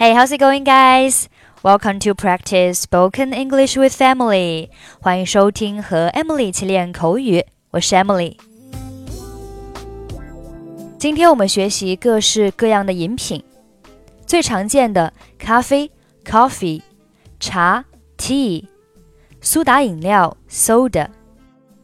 [0.00, 1.28] Hey, how's it going, guys?
[1.64, 4.68] Welcome to practice spoken English with Emily.
[5.00, 8.36] 欢迎收听和 Emily 一起练口语，我是 Emily。
[11.00, 13.42] 今天我们学习各式各样的饮品，
[14.24, 15.90] 最常见的咖啡
[16.24, 16.80] （coffee）、
[17.40, 17.84] 茶
[18.16, 18.68] （tea）、
[19.40, 21.08] 苏打饮料 （soda）。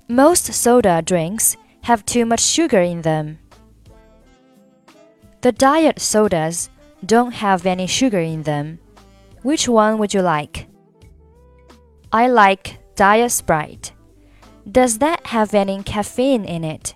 [0.08, 3.38] Most soda drinks have too much sugar in them.
[5.42, 6.72] The diet sodas
[7.06, 8.80] don't have any sugar in them.
[9.44, 10.68] Which one would you like?
[12.14, 13.92] I like Diet Sprite.
[14.70, 16.94] Does that have any caffeine in it?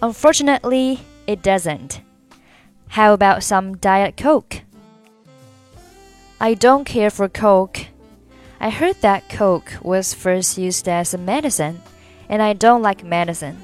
[0.00, 2.00] Unfortunately, it doesn't.
[2.88, 4.62] How about some Diet Coke?
[6.40, 7.86] I don't care for Coke.
[8.60, 11.82] I heard that Coke was first used as a medicine
[12.28, 13.58] and I don't like medicine.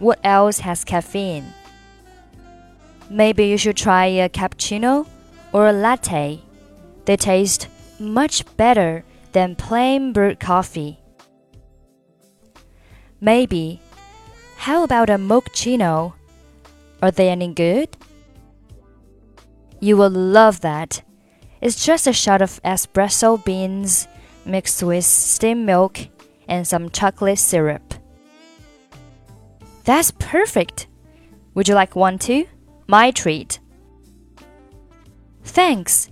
[0.00, 1.52] What else has caffeine?
[3.08, 5.06] Maybe you should try a cappuccino
[5.52, 6.40] or a latte.
[7.04, 11.00] They taste much better than plain brewed coffee.
[13.20, 13.80] Maybe.
[14.56, 16.14] How about a mochaccino?
[17.02, 17.96] Are they any good?
[19.80, 21.02] You will love that.
[21.60, 24.08] It's just a shot of espresso beans
[24.44, 25.98] mixed with steamed milk
[26.48, 27.94] and some chocolate syrup.
[29.84, 30.86] That's perfect.
[31.54, 32.46] Would you like one too?
[32.86, 33.60] My treat.
[35.47, 36.07] Thanks,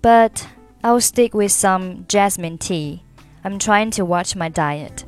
[0.00, 0.46] but
[0.82, 3.00] I'll stick with some jasmine tea.
[3.42, 5.04] I'm trying to watch my diet.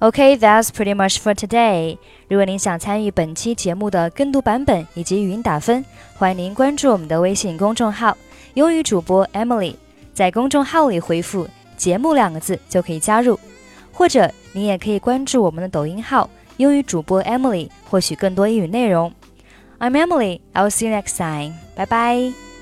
[0.00, 1.98] Okay, that's pretty much for today.
[2.28, 5.84] 如果您想参与本期节目的跟读版本以及语音打分，
[6.16, 8.16] 欢迎您关注我们的微信公众号“
[8.54, 9.74] 英语主播 Emily”。
[10.14, 13.38] 在公众号里回复“节目”两个字就可以加入，
[13.92, 19.12] 或者您也可以关注我们的抖音号“英语主播 Emily”，获取更多英语内容。
[19.81, 20.41] I'm Emily.
[20.55, 21.55] I'll see you next time.
[21.75, 22.52] Bye bye.